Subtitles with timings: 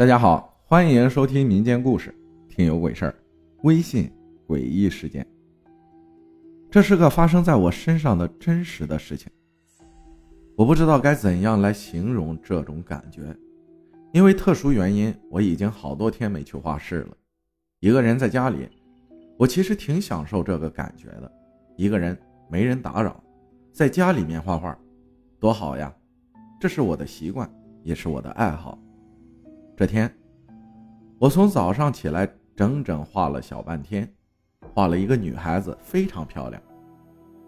[0.00, 2.10] 大家好，欢迎收听民间故事
[2.48, 3.10] 《听有鬼事儿》，
[3.64, 4.10] 微信
[4.48, 5.26] 诡异事件。
[6.70, 9.30] 这是个发生在我身上的真实的事情。
[10.56, 13.36] 我不知道该怎样来形容这种感觉，
[14.14, 17.14] 因为特殊原因，我已经好多天没去画室了。
[17.80, 18.70] 一个人在家里，
[19.36, 21.30] 我其实挺享受这个感觉的。
[21.76, 23.22] 一个人没人打扰，
[23.70, 24.74] 在家里面画画，
[25.38, 25.94] 多好呀！
[26.58, 27.46] 这是我的习惯，
[27.82, 28.78] 也是我的爱好。
[29.80, 30.14] 这天，
[31.18, 34.06] 我从早上起来，整整画了小半天，
[34.74, 36.62] 画了一个女孩子，非常漂亮，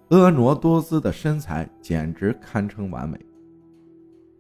[0.09, 3.21] 婀娜多姿的身材简直堪称完美。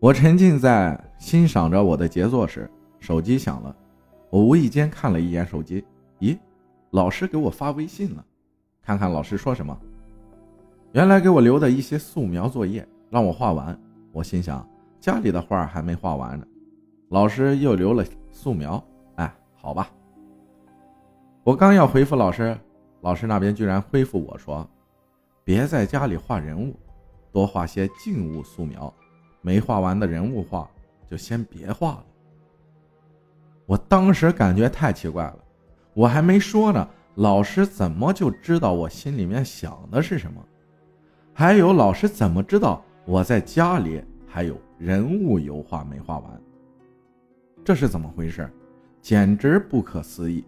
[0.00, 2.66] 我沉浸在欣赏着我的杰作时，
[2.98, 3.76] 手机响了。
[4.30, 5.84] 我无意间看了一眼手机，
[6.20, 6.38] 咦，
[6.92, 8.24] 老师给我发微信了，
[8.80, 9.78] 看看老师说什么。
[10.92, 13.78] 原来给我留的一些素描作业，让我画完。
[14.12, 14.66] 我心想，
[14.98, 16.46] 家里的画还没画完呢。
[17.12, 18.82] 老师又留了素描，
[19.16, 19.90] 哎，好吧。
[21.44, 22.56] 我刚要回复老师，
[23.02, 24.66] 老师那边居然回复我说
[25.44, 26.74] ：“别在家里画人物，
[27.30, 28.90] 多画些静物素描，
[29.42, 30.66] 没画完的人物画
[31.06, 32.04] 就先别画了。”
[33.68, 35.38] 我当时感觉太奇怪了，
[35.92, 40.42] 我还没说呢，老师怎么就知道我心里面想的是什么？
[41.34, 46.42] 还有，老师怎么知道我在家里还有人物油画没画完？
[47.64, 48.50] 这是怎么回事？
[49.00, 50.44] 简直不可思议！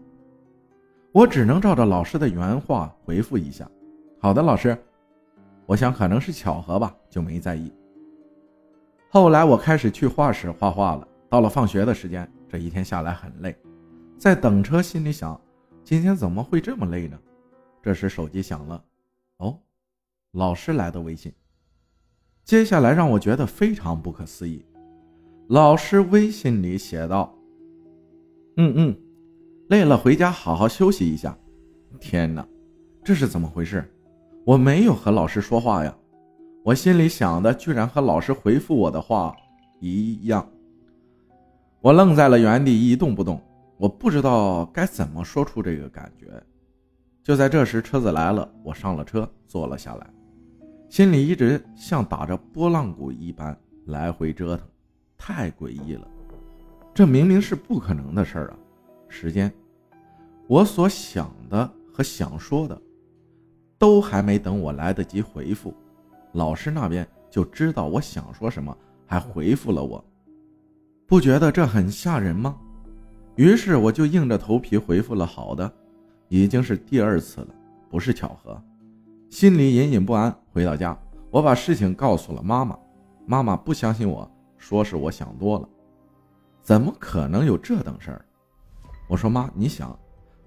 [1.13, 3.69] 我只能照着老师的原话回复一下
[4.21, 4.77] ：“好的，老师。”
[5.67, 7.73] 我想可能是巧合吧，就没在意。
[9.09, 11.09] 后来我开始去画室画画了。
[11.29, 13.57] 到了放学的时间，这一天下来很累，
[14.19, 15.41] 在等车，心里想：
[15.83, 17.19] 今天怎么会这么累呢？
[17.83, 18.85] 这时手机响了，
[19.39, 19.59] 哦，
[20.33, 21.33] 老师来的微信。
[22.45, 24.65] 接下来让我觉得非常不可思议。
[25.49, 27.37] 老师微信里写道
[28.57, 28.97] ：“嗯嗯，
[29.69, 31.37] 累了回家好好休息一下。”
[32.01, 32.47] 天哪，
[33.05, 33.85] 这是怎么回事？
[34.47, 35.95] 我没有和老师说话呀！
[36.65, 39.37] 我心里想的居然和老师回复我的话
[39.81, 40.49] 一样。
[41.83, 43.39] 我愣在了原地一动不动，
[43.77, 46.27] 我不知道该怎么说出这个感觉。
[47.23, 50.07] 就在这时，车子来了，我上了车，坐了下来，
[50.89, 53.55] 心里一直像打着波浪鼓一般
[53.85, 54.67] 来回折腾。
[55.17, 56.07] 太诡异了，
[56.93, 58.57] 这明明是不可能的事儿啊！
[59.09, 59.53] 时间，
[60.47, 62.81] 我所想的和想说的，
[63.79, 65.73] 都还没等我来得及回复，
[66.33, 68.77] 老师那边就知道我想说什么，
[69.07, 70.05] 还回复了我。
[71.07, 72.57] 不觉得这很吓人吗？
[73.37, 75.71] 于是我就硬着头皮回复了“好的”，
[76.29, 77.49] 已经是第二次了，
[77.91, 78.61] 不是巧合。
[79.29, 80.35] 心里隐隐不安。
[80.53, 80.97] 回到家，
[81.31, 82.79] 我把事情告诉了妈妈，
[83.27, 84.31] 妈妈不相信我。
[84.65, 85.69] 说是我想多了，
[86.63, 88.25] 怎么可能有这等事儿？
[89.07, 89.95] 我说妈，你想，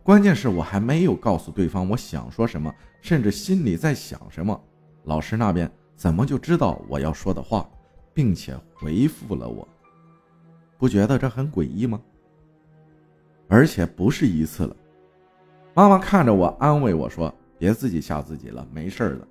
[0.02, 4.60] 关键是我还没有告诉对方我想说什么，甚至心里在想什么，
[5.04, 7.70] 老师那边怎么就知道我要说的话，
[8.12, 9.68] 并且回复了我？
[10.80, 12.02] 不觉得这很诡异吗？
[13.48, 14.76] 而且不是一次了。
[15.76, 19.28] 妈妈看着我，安慰我说：“别自己吓自己了，没事的。”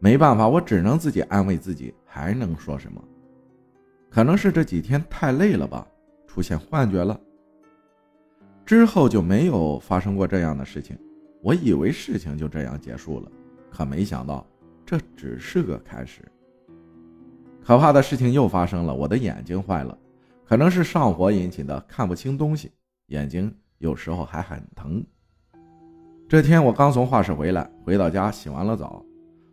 [0.00, 3.04] 没办法，我只能自己安慰自己，还能说什么？
[4.16, 5.86] 可能是这几天太累了吧，
[6.26, 7.20] 出现幻觉了。
[8.64, 10.98] 之后就没有发生过这样的事情，
[11.42, 13.30] 我以为事情就这样结束了，
[13.70, 14.46] 可没想到
[14.86, 16.22] 这只是个开始。
[17.62, 19.98] 可怕的事情又发生了，我的眼睛坏了，
[20.46, 22.72] 可能是上火引起的，看不清东西，
[23.08, 25.04] 眼睛有时候还很疼。
[26.26, 29.04] 这天我刚从画室回来，回到家洗完了澡，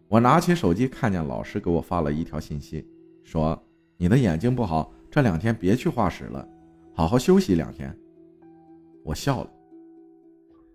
[0.07, 2.87] 我拿起手机，看见老师给我发了一条信息，
[3.25, 3.61] 说。
[3.97, 6.47] 你的眼睛不好，这两天别去画室了，
[6.93, 7.95] 好好休息两天。
[9.03, 9.49] 我笑了，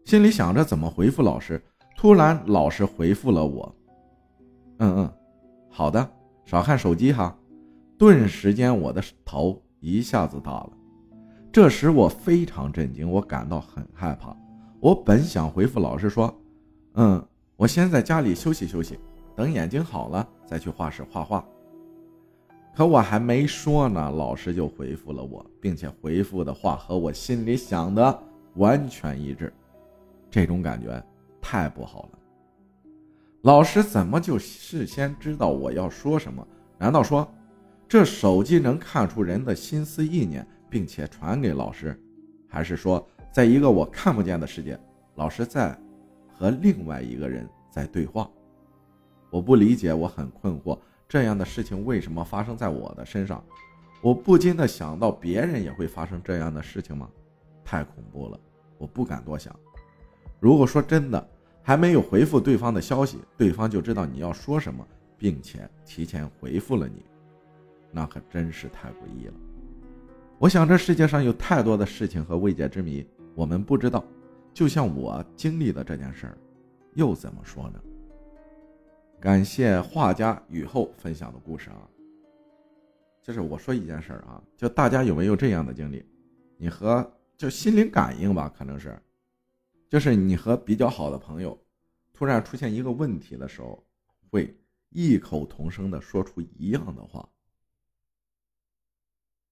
[0.04, 1.62] 心里想着怎么回复老师。
[1.96, 3.74] 突然，老师回复了我
[4.78, 5.12] ：“嗯嗯，
[5.68, 6.08] 好的，
[6.44, 7.36] 少看手机哈。”
[7.98, 10.70] 顿时间，我的头一下子大了。
[11.50, 14.36] 这时我非常震惊，我感到很害怕。
[14.78, 16.32] 我本想回复老师说
[16.94, 17.26] ：“嗯，
[17.56, 18.96] 我先在家里休息休息，
[19.34, 21.44] 等眼睛好了再去画室画画。”
[22.78, 28.22] 可我还没说呢，老师就回复了我，并且回复的话和我心里想的
[28.54, 29.52] 完全一致，
[30.30, 31.04] 这种感觉
[31.40, 32.18] 太不好了。
[33.42, 36.46] 老师怎么就事先知道我要说什么？
[36.78, 37.28] 难道说
[37.88, 42.00] 这手机能看出人的心思意念，并且传给老师？
[42.46, 44.78] 还是说，在一个我看不见的世界，
[45.16, 45.76] 老师在
[46.32, 48.30] 和另外一个人在对话？
[49.30, 50.78] 我不理解，我很困惑。
[51.08, 53.42] 这样的事情为什么发生在我的身上？
[54.02, 57.08] 我不禁的想到，别人也会发生这样的事情吗？
[57.64, 58.38] 太恐怖了，
[58.76, 59.54] 我不敢多想。
[60.38, 61.28] 如果说真的，
[61.62, 67.02] 还没有回复对方的消息，对方就知道你要说什么，并且提前回复了你，
[67.90, 69.34] 那可真是太诡异了。
[70.38, 73.04] 我想，这世界上有太多的事情和未解之谜，
[73.34, 74.04] 我们不知道。
[74.52, 76.38] 就像我经历的这件事儿，
[76.94, 77.80] 又怎么说呢？
[79.20, 81.88] 感谢画家雨后分享的故事啊。
[83.20, 86.04] 就是我说一件事儿啊，就大家有没有这样的经历？
[86.56, 88.98] 你和就心灵感应吧，可能是，
[89.88, 91.58] 就是你和比较好的朋友，
[92.12, 93.84] 突然出现一个问题的时候，
[94.30, 94.56] 会
[94.90, 97.28] 异口同声的说出一样的话。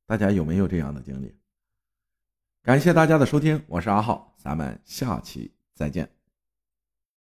[0.07, 1.35] 大家有没有这样的经历？
[2.63, 6.16] 感谢大家的收听，我是阿浩，咱们下期再见。